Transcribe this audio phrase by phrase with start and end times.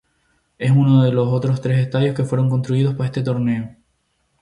[0.57, 3.75] Es uno de los otros tres estadios que fueron construidos para este torneo.